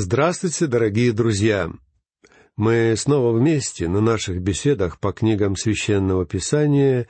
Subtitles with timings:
[0.00, 1.72] Здравствуйте, дорогие друзья!
[2.54, 7.08] Мы снова вместе на наших беседах по книгам Священного Писания,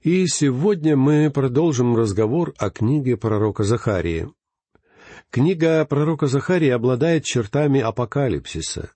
[0.00, 4.30] и сегодня мы продолжим разговор о книге пророка Захарии.
[5.28, 8.92] Книга пророка Захарии обладает чертами апокалипсиса.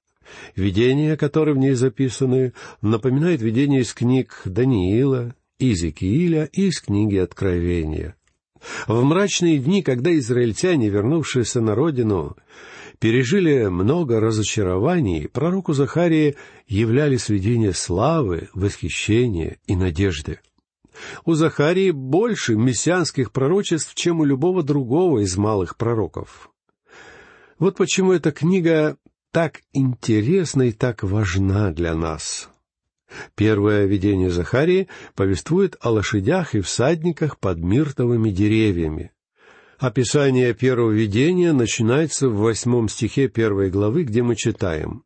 [0.55, 8.17] Видения, которые в ней записаны, напоминают видения из книг Даниила, Иезекииля и из книги Откровения.
[8.87, 12.35] В мрачные дни, когда израильтяне, вернувшиеся на родину,
[12.99, 20.41] пережили много разочарований, пророку Захарии являлись видения славы, восхищения и надежды.
[21.25, 26.51] У Захарии больше мессианских пророчеств, чем у любого другого из малых пророков.
[27.59, 28.97] Вот почему эта книга
[29.31, 32.49] так интересна и так важна для нас.
[33.35, 39.13] Первое видение Захарии повествует о лошадях и всадниках под миртовыми деревьями.
[39.79, 45.03] Описание первого видения начинается в восьмом стихе первой главы, где мы читаем.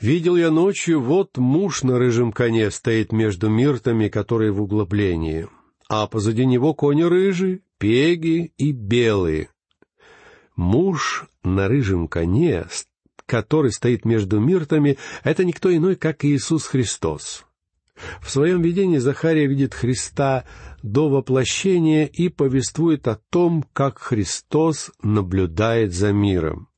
[0.00, 5.48] «Видел я ночью, вот муж на рыжем коне стоит между миртами, которые в углублении,
[5.88, 9.50] а позади него кони рыжие, пеги и белые.
[10.54, 12.66] Муж на рыжем коне,
[13.26, 17.44] который стоит между миртами, это никто иной, как Иисус Христос.
[18.20, 20.44] В своем видении Захария видит Христа
[20.82, 26.68] до воплощения и повествует о том, как Христос наблюдает за миром.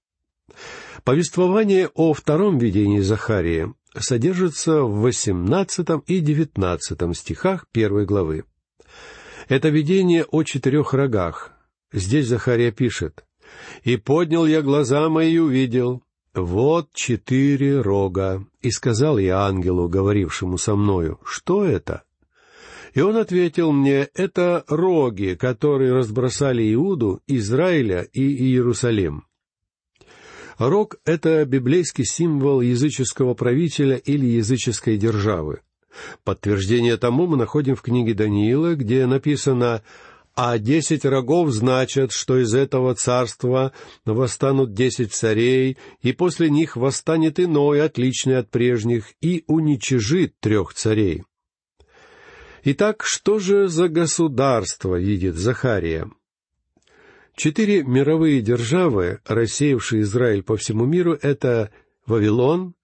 [1.04, 8.44] Повествование о втором видении Захария содержится в восемнадцатом и девятнадцатом стихах первой главы.
[9.48, 11.52] Это видение о четырех рогах.
[11.92, 13.24] Здесь Захария пишет,
[13.82, 16.02] «И поднял я глаза мои и увидел,
[16.34, 18.44] «Вот четыре рога».
[18.62, 22.04] И сказал я ангелу, говорившему со мною, «Что это?»
[22.94, 29.24] И он ответил мне, «Это роги, которые разбросали Иуду, Израиля и Иерусалим».
[30.58, 35.60] Рог— это библейский символ языческого правителя или языческой державы.
[36.24, 39.82] Подтверждение тому мы находим в книге Даниила, где написано
[40.34, 43.72] а десять рогов значат, что из этого царства
[44.04, 51.24] восстанут десять царей, и после них восстанет иной, отличный от прежних, и уничижит трех царей.
[52.64, 56.10] Итак, что же за государство видит Захария?
[57.34, 61.70] Четыре мировые державы, рассеявшие Израиль по всему миру, это
[62.06, 62.74] Вавилон,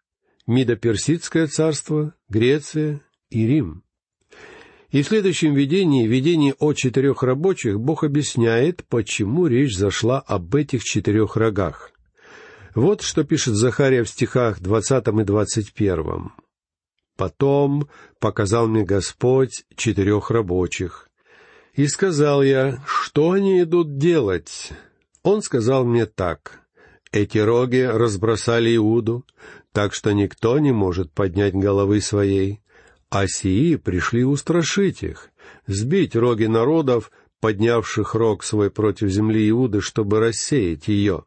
[0.46, 3.84] Мидо-Персидское царство, Греция и Рим.
[4.90, 10.82] И в следующем видении, видении о четырех рабочих, Бог объясняет, почему речь зашла об этих
[10.82, 11.92] четырех рогах.
[12.74, 16.32] Вот что пишет Захария в стихах двадцатом и двадцать первом.
[17.16, 17.88] «Потом
[18.20, 21.08] показал мне Господь четырех рабочих,
[21.78, 24.70] и сказал я, что они идут делать?
[25.22, 26.62] Он сказал мне так,
[27.12, 29.24] эти роги разбросали Иуду,
[29.72, 32.60] так что никто не может поднять головы своей,
[33.10, 35.30] а сии пришли устрашить их,
[35.66, 37.10] сбить роги народов,
[37.40, 41.24] поднявших рог свой против земли Иуды, чтобы рассеять ее.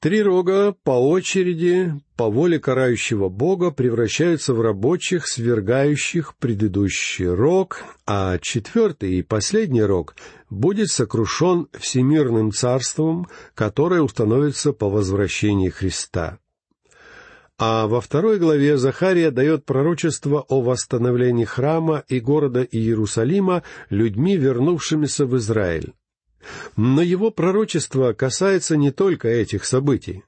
[0.00, 8.38] Три рога по очереди, по воле карающего Бога, превращаются в рабочих, свергающих предыдущий рог, а
[8.38, 10.16] четвертый и последний рог
[10.48, 16.38] будет сокрушен всемирным царством, которое установится по возвращении Христа.
[17.62, 25.26] А во второй главе Захария дает пророчество о восстановлении храма и города Иерусалима людьми, вернувшимися
[25.26, 25.92] в Израиль.
[26.78, 30.24] Но его пророчество касается не только этих событий.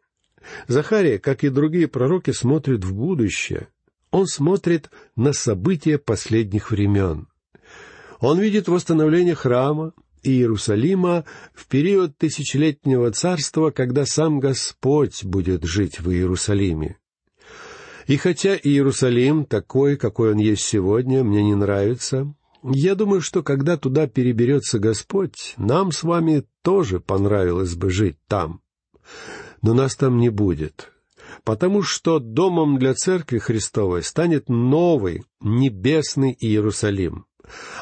[0.68, 3.68] Захария, как и другие пророки, смотрит в будущее.
[4.10, 7.28] Он смотрит на события последних времен.
[8.20, 15.98] Он видит восстановление храма, и Иерусалима в период тысячелетнего царства, когда сам Господь будет жить
[15.98, 16.98] в Иерусалиме.
[18.12, 23.78] И хотя Иерусалим, такой, какой он есть сегодня, мне не нравится, я думаю, что когда
[23.78, 28.60] туда переберется Господь, нам с вами тоже понравилось бы жить там.
[29.62, 30.92] Но нас там не будет,
[31.42, 37.24] потому что домом для Церкви Христовой станет новый, небесный Иерусалим,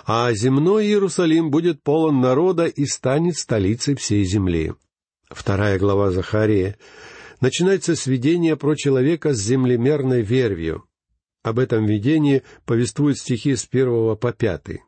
[0.07, 4.75] а земной Иерусалим будет полон народа и станет столицей всей земли.
[5.29, 6.77] Вторая глава Захарии
[7.41, 8.07] начинается с
[8.57, 10.85] про человека с землемерной вервью.
[11.43, 14.83] Об этом видении повествуют стихи с первого по пятый.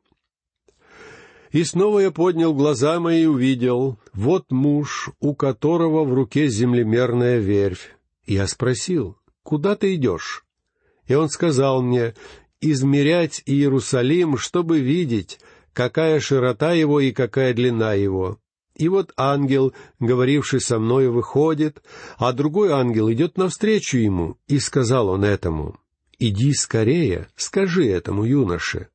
[1.51, 7.39] «И снова я поднял глаза мои и увидел, вот муж, у которого в руке землемерная
[7.39, 7.95] вервь.
[8.27, 10.45] Я спросил, куда ты идешь?
[11.07, 12.15] И он сказал мне,
[12.61, 15.41] измерять Иерусалим, чтобы видеть,
[15.75, 18.39] какая широта его и какая длина его.
[18.77, 21.83] И вот ангел, говоривший со мною, выходит,
[22.17, 25.77] а другой ангел идет навстречу ему, и сказал он этому,
[26.19, 28.89] «Иди скорее, скажи этому юноше,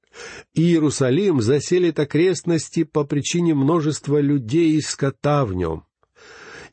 [0.54, 5.84] Иерусалим заселит окрестности по причине множества людей и скота в нем.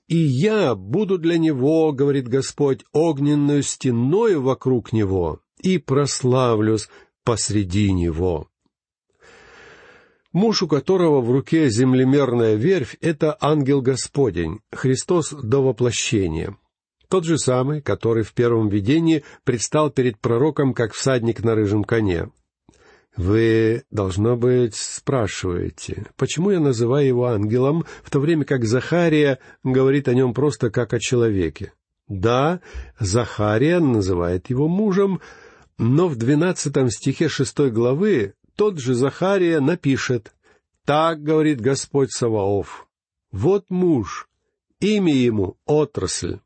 [0.09, 6.89] И я буду для него, говорит Господь, огненную стеною вокруг него, и прославлюсь
[7.25, 8.49] посреди него.
[10.35, 16.57] Муж, у которого в руке землемерная верфь,— это ангел Господень, Христос до воплощения.
[17.09, 22.31] Тот же самый, который в первом видении предстал перед пророком как всадник на рыжем коне.
[23.17, 30.09] Вы, должно быть, спрашиваете, почему я называю его ангелом, в то время как Захария говорит
[30.09, 31.75] о нем просто как о человеке.
[32.09, 32.61] Да,
[32.99, 35.21] Захария называет его мужем,
[35.79, 40.35] но в двенадцатом стихе шестой главы тот же Захария напишет
[40.85, 42.87] «Так говорит Господь Саваоф,
[43.33, 44.29] вот муж,
[44.81, 46.41] имя ему— отрасль».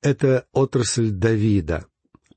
[0.00, 1.86] Это отрасль Давида,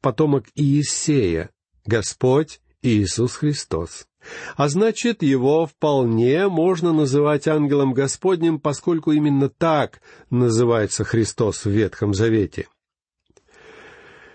[0.02, 1.52] потомок Иисея,
[1.86, 4.08] Господь Иисус Христос.
[4.56, 12.14] А значит, его вполне можно называть ангелом Господним, поскольку именно так называется Христос в Ветхом
[12.14, 12.68] Завете.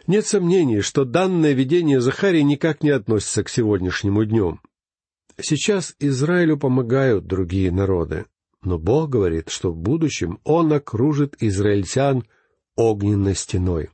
[0.07, 4.61] Нет сомнений, что данное видение Захарии никак не относится к сегодняшнему дню.
[5.39, 8.27] Сейчас Израилю помогают другие народы,
[8.63, 12.25] но Бог говорит, что в будущем Он окружит израильтян
[12.77, 13.91] огненной стеной.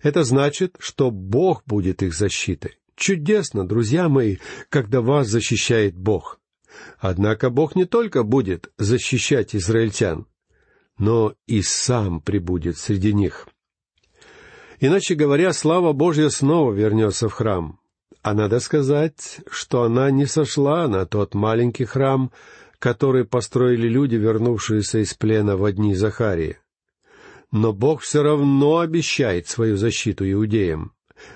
[0.00, 2.78] Это значит, что Бог будет их защитой.
[2.94, 4.38] Чудесно, друзья мои,
[4.68, 6.40] когда вас защищает Бог.
[6.98, 10.26] Однако Бог не только будет защищать израильтян,
[10.98, 13.48] но и сам прибудет среди них.
[14.80, 17.80] Иначе говоря, слава Божья снова вернется в храм.
[18.22, 22.30] А надо сказать, что она не сошла на тот маленький храм,
[22.78, 26.58] который построили люди, вернувшиеся из плена в дни Захарии.
[27.50, 30.92] Но Бог все равно обещает свою защиту иудеям.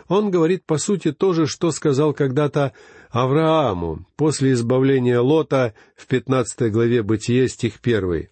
[0.06, 2.72] Он говорит, по сути, то же, что сказал когда-то
[3.10, 8.30] Аврааму после избавления Лота в пятнадцатой главе Бытие, стих первый.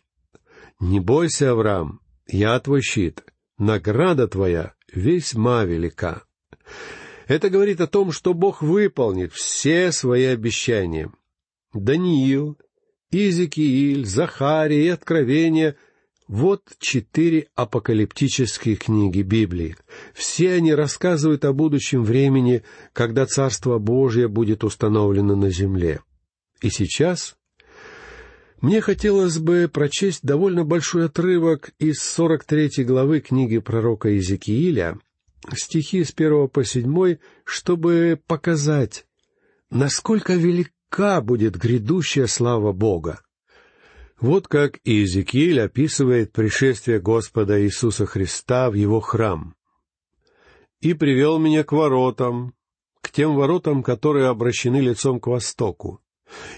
[0.78, 3.24] «Не бойся, Авраам, я твой щит,
[3.58, 6.22] награда твоя весьма велика».
[7.26, 11.12] Это говорит о том, что Бог выполнит все свои обещания.
[11.72, 12.58] Даниил,
[13.12, 15.76] Изекииль, Захария и Откровение—
[16.30, 19.74] вот четыре апокалиптические книги Библии.
[20.14, 22.62] Все они рассказывают о будущем времени,
[22.92, 26.02] когда Царство Божье будет установлено на земле.
[26.62, 27.34] И сейчас
[28.60, 34.98] мне хотелось бы прочесть довольно большой отрывок из 43 главы книги пророка Иезекииля,
[35.54, 39.06] стихи с первого по седьмой, чтобы показать,
[39.70, 43.22] насколько велика будет грядущая слава Бога.
[44.20, 49.54] Вот как Иезекииль описывает пришествие Господа Иисуса Христа в его храм.
[50.82, 52.54] «И привел меня к воротам,
[53.00, 56.02] к тем воротам, которые обращены лицом к востоку.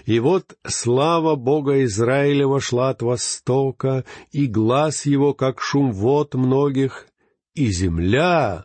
[0.05, 7.07] И вот слава Бога Израиля вошла от востока, и глаз его, как шум вод многих,
[7.53, 8.63] и земля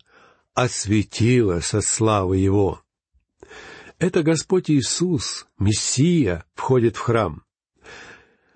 [0.55, 2.83] осветила со славы его».
[3.99, 7.43] Это Господь Иисус, Мессия, входит в храм—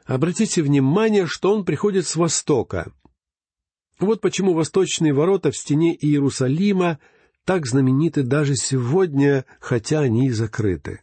[0.05, 2.93] Обратите внимание, что он приходит с востока.
[4.01, 6.99] Вот почему восточные ворота в стене Иерусалима
[7.44, 11.03] так знамениты даже сегодня, хотя они и закрыты.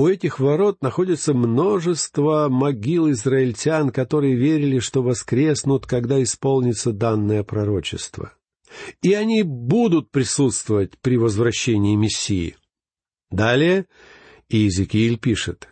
[0.00, 8.32] У этих ворот находится множество могил израильтян, которые верили, что воскреснут, когда исполнится данное пророчество.
[9.02, 12.56] И они будут присутствовать при возвращении Мессии.
[13.30, 13.84] Далее
[14.48, 15.68] Иезекииль пишет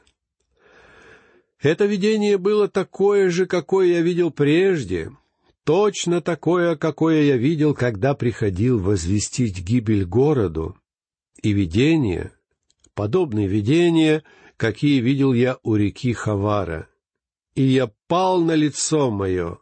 [1.63, 5.11] —это видение было такое же, какое я видел прежде,
[5.65, 10.77] точно такое, какое я видел, когда приходил возвестить гибель городу.
[11.41, 12.33] И видение,
[12.99, 14.25] подобные видения,
[14.57, 16.89] какие видел я у реки Хавара.
[17.55, 19.59] И я пал на лицо мое,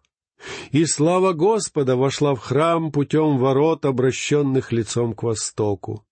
[0.72, 6.06] и слава Господа вошла в храм путем ворот, обращенных лицом к востоку.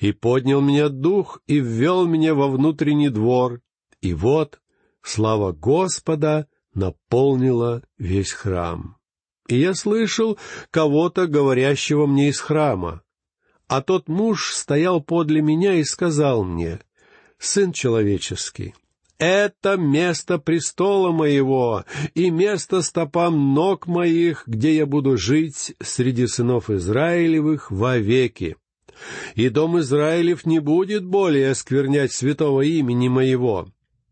[0.00, 3.60] И поднял меня дух и ввел меня во внутренний двор,
[4.00, 4.60] и вот
[5.00, 8.96] слава Господа наполнила весь храм.
[9.46, 10.38] И я слышал
[10.72, 13.03] кого-то, говорящего мне из храма.
[13.66, 16.80] А тот муж стоял подле меня и сказал мне,
[17.38, 18.74] «Сын человеческий,
[19.18, 26.68] это место престола моего и место стопам ног моих, где я буду жить среди сынов
[26.68, 28.56] Израилевых вовеки.
[29.34, 33.68] И дом Израилев не будет более осквернять святого имени моего,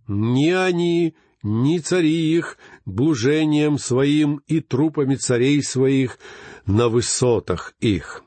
[0.08, 6.18] ни они, ни цари их блужением своим и трупами царей своих
[6.64, 8.24] на высотах их».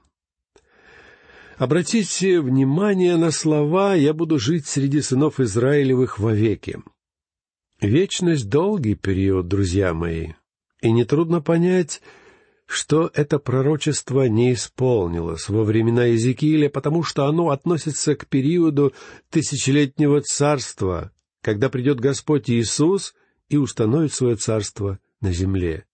[1.57, 6.79] Обратите внимание на слова «Я буду жить среди сынов Израилевых вовеки».
[7.79, 10.33] Вечность— долгий период, друзья мои,
[10.81, 12.01] и нетрудно понять,
[12.65, 18.93] что это пророчество не исполнилось во времена Иезекииля, потому что оно относится к периоду
[19.29, 23.13] тысячелетнего царства, когда придет Господь Иисус
[23.47, 25.85] и установит свое царство на земле.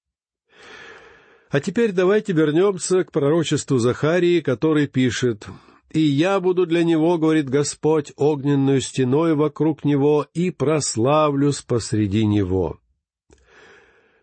[1.51, 5.47] А теперь давайте вернемся к пророчеству Захарии, который пишет
[5.91, 12.79] «И я буду для него,— говорит Господь,— огненную стеной вокруг него и прославлюсь посреди него».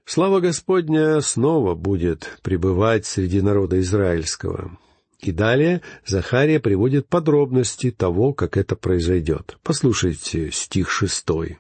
[0.06, 4.78] Слава Господня снова будет пребывать среди народа израильского.
[5.20, 9.58] И далее Захария приводит подробности того, как это произойдет.
[9.62, 11.58] Послушайте стих шестой.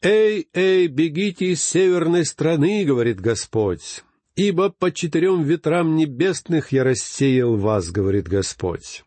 [0.00, 4.04] «Эй, эй, бегите из северной страны,— говорит Господь,—
[4.38, 9.04] ибо по четырем ветрам небесных я рассеял вас,— говорит Господь».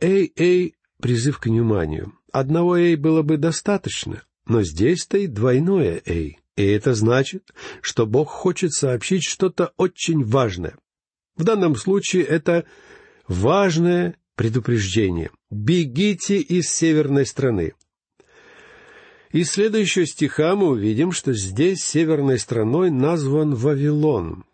[0.00, 2.12] «Эй, эй»— призыв к вниманию.
[2.32, 6.40] Одного «эй» было бы достаточно, но здесь стоит двойное «эй».
[6.56, 7.52] И это значит,
[7.82, 10.76] что Бог хочет сообщить что-то очень важное.
[11.36, 12.64] В данном случае это
[13.28, 15.30] важное предупреждение.
[15.50, 17.74] Бегите из северной страны.
[19.32, 24.44] Из следующего стиха мы увидим, что здесь северной страной назван Вавилон,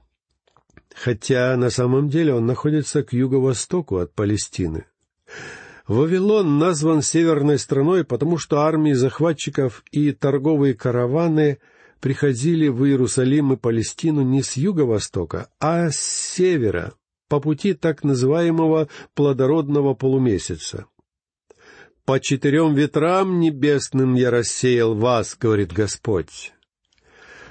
[0.94, 4.86] хотя на самом деле он находится к юго-востоку от Палестины.
[5.86, 11.58] Вавилон назван северной страной, потому что армии захватчиков и торговые караваны–
[12.02, 16.94] приходили в Иерусалим и Палестину не с юго-востока, а с севера,
[17.28, 20.86] по пути так называемого плодородного полумесяца.
[22.04, 26.52] «По четырем ветрам небесным я рассеял вас»,— говорит Господь.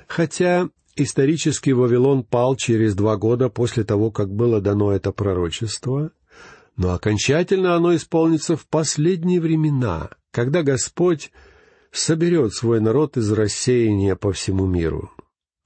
[0.07, 6.11] Хотя исторически Вавилон пал через два года после того, как было дано это пророчество,
[6.75, 11.31] но окончательно оно исполнится в последние времена, когда Господь
[11.93, 15.11] соберет свой народ из рассеяния по всему миру.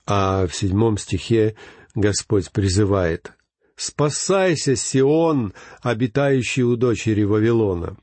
[0.06, 1.56] А в седьмом стихе
[1.96, 3.34] Господь призывает
[3.75, 7.98] «Спасайся, Сион, обитающий у дочери Вавилона».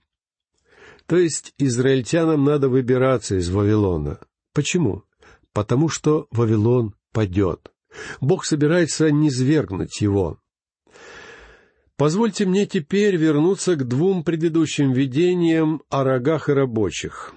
[1.12, 4.18] То есть израильтянам надо выбираться из Вавилона.
[4.54, 5.04] Почему?
[5.52, 7.70] Потому что Вавилон падет.
[8.22, 10.38] Бог собирается низвергнуть его.
[11.98, 17.34] Позвольте мне теперь вернуться к двум предыдущим видениям о рогах и рабочих.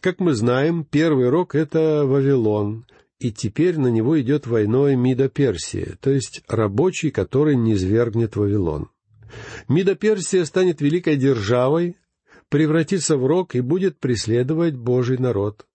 [0.00, 2.84] Как мы знаем, первый рог— это Вавилон,
[3.20, 8.90] и теперь на него идет войной Мида Персия, то есть рабочий, который низвергнет Вавилон.
[9.68, 11.94] Мида Персия станет великой державой,
[12.48, 15.66] превратится в рог и будет преследовать Божий народ.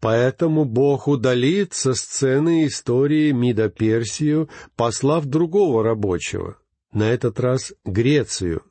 [0.00, 6.58] Поэтому Бог удалит со сцены истории Мида Персию, послав другого рабочего,
[6.92, 8.62] на этот раз Грецию.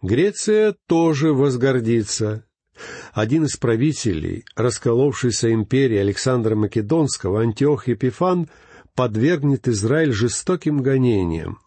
[0.00, 2.46] Греция тоже возгордится,
[3.12, 8.48] один из правителей расколовшейся империи Александра Македонского, Антиох Епифан,
[8.94, 11.58] подвергнет Израиль жестоким гонениям.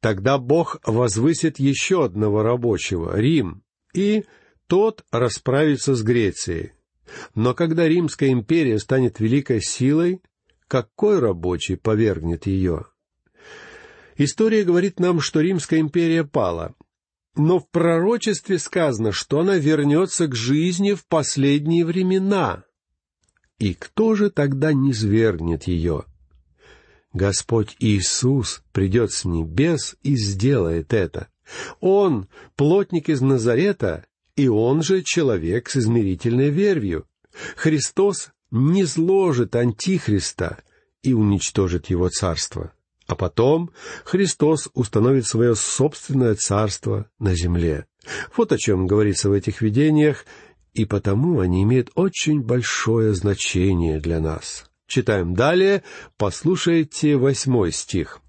[0.00, 3.62] Тогда Бог возвысит еще одного рабочего, Рим,
[3.94, 4.24] и
[4.66, 6.72] тот расправится с Грецией.
[7.34, 10.20] Но когда Римская империя станет великой силой,
[10.66, 12.86] какой рабочий повергнет ее?
[14.16, 16.74] История говорит нам, что Римская империя пала,
[17.36, 22.64] но в пророчестве сказано, что она вернется к жизни в последние времена.
[23.58, 26.04] И кто же тогда не свергнет ее?
[27.12, 31.28] Господь Иисус придет с небес и сделает это.
[31.80, 37.06] Он— плотник из Назарета, и он же человек с измерительной вервью.
[37.56, 40.58] Христос не зложит Антихриста
[41.02, 42.72] и уничтожит его царство.
[43.06, 43.70] А потом
[44.04, 47.86] Христос установит свое собственное царство на земле.
[48.36, 50.24] Вот о чем говорится в этих видениях,
[50.74, 54.70] и потому они имеют очень большое значение для нас.
[54.86, 55.82] Читаем далее,
[56.16, 58.20] послушайте восьмой стих.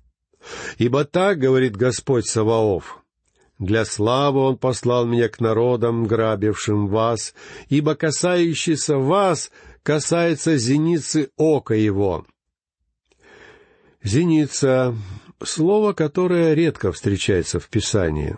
[0.77, 2.99] «Ибо так,— говорит Господь Саваоф,—
[3.60, 7.34] для славы Он послал меня к народам, грабившим вас,
[7.68, 9.51] ибо касающийся вас
[9.84, 12.25] касается зеницы ока Его,
[14.01, 14.96] Зеница—
[15.44, 18.38] слово, которое редко встречается в Писании,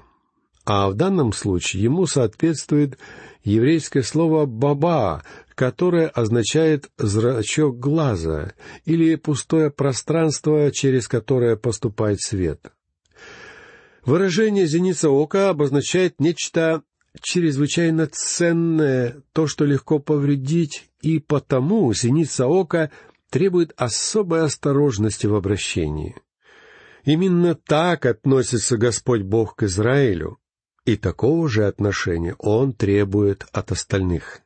[0.66, 2.98] а в данном случае ему соответствует
[3.44, 5.24] еврейское слово «баба»,
[5.54, 8.54] которое означает «зрачок глаза»
[8.86, 12.72] или «пустое пространство, через которое поступает свет».
[14.06, 16.84] Выражение «зеница ока» обозначает нечто
[17.22, 22.90] чрезвычайно ценное, то, что легко повредить, и потому синица ока
[23.30, 26.16] требует особой осторожности в обращении.
[27.04, 30.38] Именно так относится Господь Бог к Израилю,
[30.86, 34.42] и такого же отношения Он требует от остальных.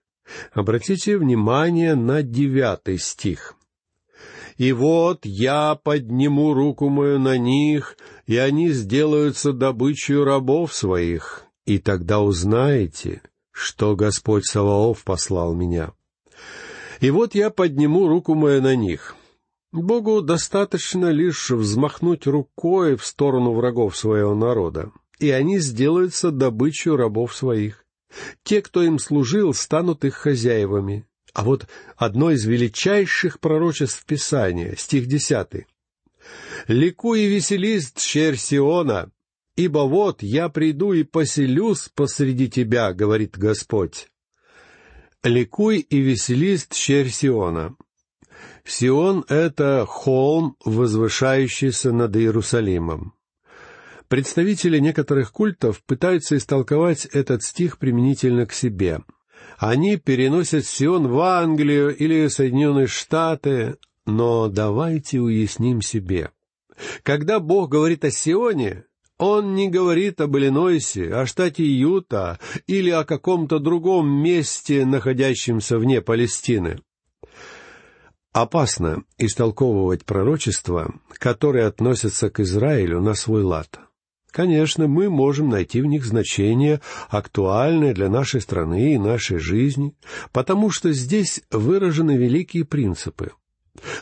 [0.53, 3.55] Обратите внимание на девятый стих.
[4.57, 11.77] «И вот я подниму руку мою на них, и они сделаются добычей рабов своих, и
[11.77, 13.21] тогда узнаете,
[13.51, 15.91] что Господь Саваоф послал меня.
[17.01, 19.15] И вот я подниму руку мою на них».
[19.81, 27.35] Богу достаточно лишь взмахнуть рукой в сторону врагов своего народа, и они сделаются добычей рабов
[27.35, 27.85] своих.
[28.43, 31.05] Те, кто им служил, станут их хозяевами.
[31.35, 35.67] А вот одно из величайших пророчеств Писания, стих десятый.
[36.69, 39.11] «Ликуй и веселись, черь Сиона,
[39.57, 44.07] ибо вот я приду и поселюсь посреди тебя,— говорит Господь».
[45.23, 47.75] «Ликуй и веселись, черь Сиона».
[48.63, 53.13] Сион— это холм, возвышающийся над Иерусалимом.
[54.07, 59.01] Представители некоторых культов пытаются истолковать этот стих применительно к себе.
[59.57, 66.31] Они переносят Сион в Англию или Соединенные Штаты, но давайте уясним себе.
[67.03, 68.83] Когда Бог говорит о Сионе,
[69.17, 76.01] он не говорит об Иллинойсе, о штате Юта или о каком-то другом месте, находящемся вне
[76.01, 76.79] Палестины.
[78.33, 83.79] Опасно истолковывать пророчества, которые относятся к Израилю на свой лад.
[84.35, 89.95] Конечно, мы можем найти в них значение, актуальное для нашей страны и нашей жизни,
[90.33, 93.31] потому что здесь выражены великие принципы.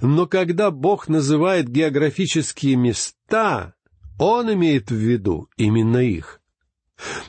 [0.01, 3.75] Но когда Бог называет географические места,
[4.17, 6.41] Он имеет в виду именно их.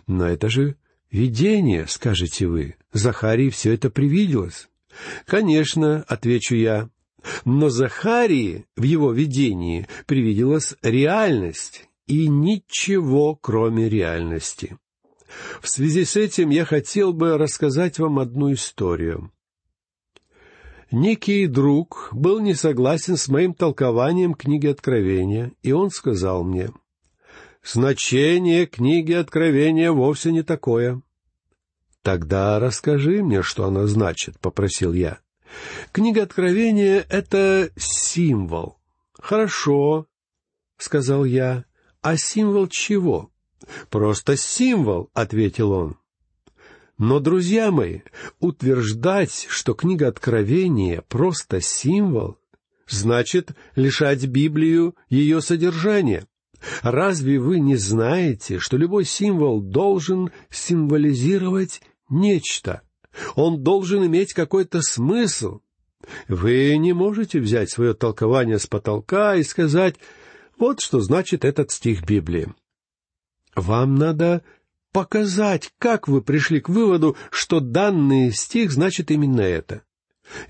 [0.07, 0.77] Но это же
[1.11, 2.77] видение, скажете вы.
[2.95, 4.71] Захарии все это привиделось.
[5.27, 6.89] Конечно, отвечу я,
[7.45, 14.79] но Захарии в его видении привиделась реальность, и ничего, кроме реальности.
[15.61, 19.33] В связи с этим я хотел бы рассказать вам одну историю.
[20.91, 26.71] Некий друг был не согласен с моим толкованием книги Откровения, и он сказал мне,
[27.65, 31.03] «Значение книги Откровения вовсе не такое».
[32.03, 35.21] «Тогда расскажи мне, что она значит»,— попросил я.
[35.91, 38.79] «Книга Откровения— это символ».
[39.15, 40.07] «Хорошо»,—
[40.77, 41.65] сказал я.
[42.05, 43.31] «А символ чего?»
[43.89, 45.97] «Просто символ»,— ответил он.
[46.99, 48.01] Но, друзья мои,
[48.41, 52.37] утверждать, что книга Откровения просто символ,
[52.87, 56.27] значит лишать Библию ее содержания.
[56.83, 62.83] Разве вы не знаете, что любой символ должен символизировать нечто?
[63.35, 65.61] Он должен иметь какой-то смысл.
[66.29, 69.97] Вы не можете взять свое толкование с потолка и сказать
[70.59, 72.53] вот что значит этот стих Библии.
[73.55, 74.43] Вам надо
[74.93, 79.83] показать, как вы пришли к выводу, что данный стих значит именно это.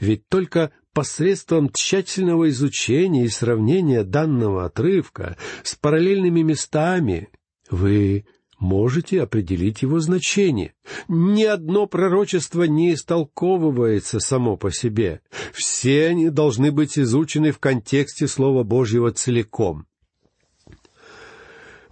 [0.01, 7.31] Ведь только посредством тщательного изучения и сравнения данного отрывка с параллельными местами
[7.71, 8.27] вы
[8.59, 10.75] можете определить его значение.
[11.09, 15.21] Ни одно пророчество не истолковывается само по себе.
[15.53, 19.87] Все они должны быть изучены в контексте Слова Божьего целиком.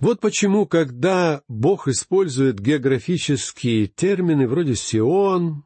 [0.03, 5.63] Вот почему, когда Бог использует географические термины вроде «Сион»,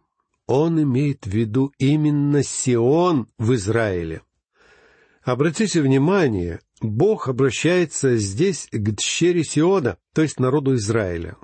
[0.47, 4.21] он имеет в виду именно Сион в Израиле.
[5.23, 11.39] Обратите внимание, Бог обращается здесь к дщере Сиона, то есть народу Израиля.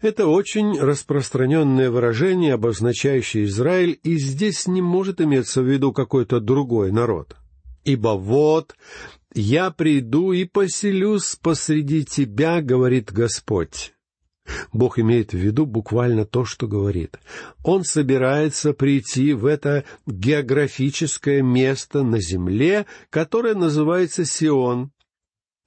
[0.00, 6.90] Это очень распространенное выражение, обозначающее Израиль, и здесь не может иметься в виду какой-то другой
[6.90, 7.36] народ.
[7.84, 8.76] Ибо вот
[9.34, 13.94] «Я приду и поселюсь посреди тебя»,— говорит Господь.
[14.72, 17.18] Бог имеет в виду буквально то, что говорит.
[17.64, 24.90] Он собирается прийти в это географическое место на земле, которое называется Сион,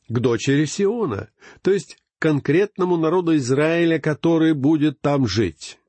[0.09, 1.29] к дочери Сиона,
[1.61, 5.79] то есть конкретному народу Израиля, который будет там жить.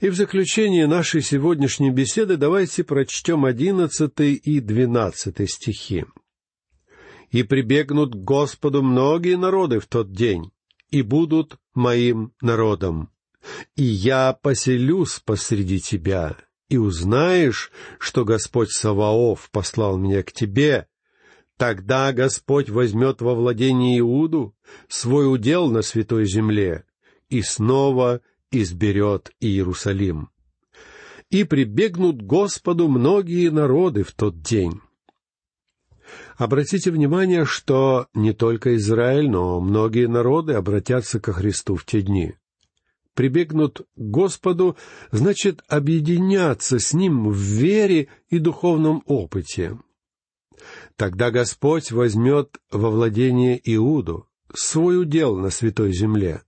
[0.00, 6.06] И в заключение нашей сегодняшней беседы давайте прочтем одиннадцатый и двенадцатый стихи.
[7.30, 10.52] «И прибегнут к Господу многие народы в тот день,
[10.88, 13.10] и будут моим народом.
[13.76, 16.34] И я поселюсь посреди тебя,
[16.70, 20.86] и узнаешь, что Господь Саваоф послал меня к тебе.
[21.58, 24.56] Тогда Господь возьмет во владение Иуду
[24.88, 26.84] свой удел на святой земле,
[27.28, 30.30] и снова изберет Иерусалим.
[31.30, 34.80] И прибегнут Господу многие народы в тот день.
[36.36, 42.34] Обратите внимание, что не только Израиль, но многие народы обратятся ко Христу в те дни.
[43.14, 44.76] Прибегнут к Господу
[45.12, 49.78] значит объединяться с Ним в вере и духовном опыте.
[50.96, 56.42] Тогда Господь возьмет во владение Иуду, свой удел на святой земле.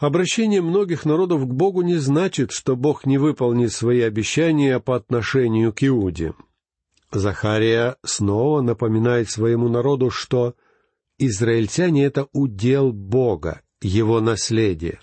[0.00, 5.72] Обращение многих народов к Богу не значит, что Бог не выполнит свои обещания по отношению
[5.72, 6.34] к Иуде—
[7.12, 10.54] Захария снова напоминает своему народу, что
[11.18, 15.00] израильтяне— это удел Бога, его наследие.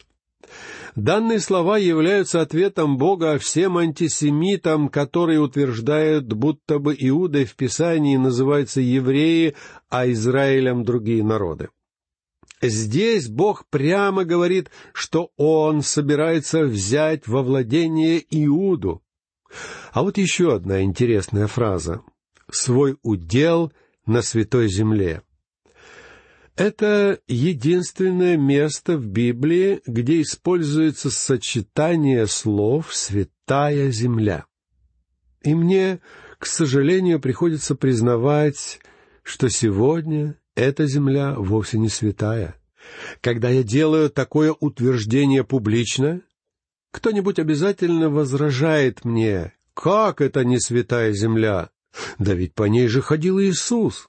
[0.95, 8.81] Данные слова являются ответом Бога всем антисемитам, которые утверждают, будто бы Иудой в Писании называются
[8.81, 9.55] евреи,
[9.89, 11.69] а Израилем другие народы.
[12.61, 19.03] Здесь Бог прямо говорит, что Он собирается взять во владение Иуду,
[19.91, 22.01] а вот еще одна интересная фраза.
[22.51, 23.73] «Свой удел
[24.05, 25.21] на святой земле».
[26.55, 34.45] Это единственное место в Библии, где используется сочетание слов «святая земля».
[35.43, 35.99] И мне,
[36.39, 38.79] к сожалению, приходится признавать,
[39.23, 42.55] что сегодня эта земля вовсе не святая.
[43.21, 46.21] Когда я делаю такое утверждение публично,
[46.91, 51.69] кто-нибудь обязательно возражает мне, как это не святая земля?
[52.17, 54.07] Да ведь по ней же ходил Иисус.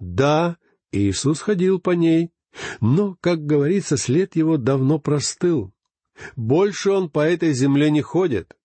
[0.00, 0.56] Да,
[0.90, 2.32] Иисус ходил по ней,
[2.80, 5.72] но, как говорится, след его давно простыл.
[6.34, 8.56] Больше он по этой земле не ходит.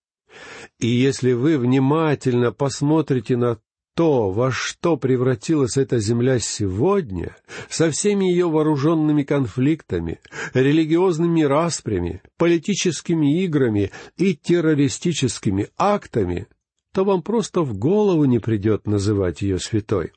[0.80, 3.60] И если вы внимательно посмотрите на
[3.98, 7.36] то, во что превратилась эта земля сегодня,
[7.68, 10.20] со всеми ее вооруженными конфликтами,
[10.54, 16.46] религиозными распрями, политическими играми и террористическими актами,
[16.94, 20.12] то вам просто в голову не придет называть ее святой.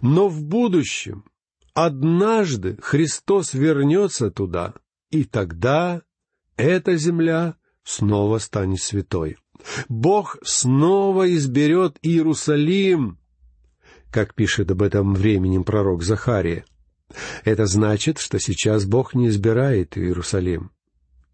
[0.00, 1.26] Но в будущем,
[1.74, 4.74] однажды Христос вернется туда,
[5.10, 6.02] и тогда
[6.56, 9.36] эта земля снова станет святой.
[9.88, 13.18] Бог снова изберет Иерусалим,
[14.10, 16.64] как пишет об этом временем пророк Захария.
[17.44, 20.70] Это значит, что сейчас Бог не избирает Иерусалим.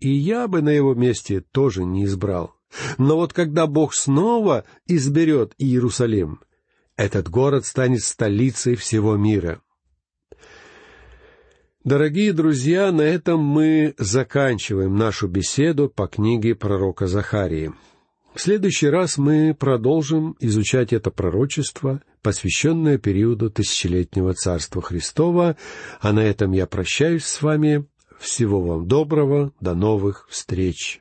[0.01, 2.55] И я бы на его месте тоже не избрал.
[2.99, 6.41] Но вот когда Бог снова изберет Иерусалим,
[6.97, 9.61] этот город станет столицей всего мира.
[11.83, 17.73] Дорогие друзья, на этом мы заканчиваем нашу беседу по книге пророка Захарии.
[18.35, 25.57] В следующий раз мы продолжим изучать это пророчество, посвященное периоду тысячелетнего Царства Христова,
[26.01, 27.87] а на этом я прощаюсь с вами.
[28.19, 31.01] Всего вам доброго, до новых встреч!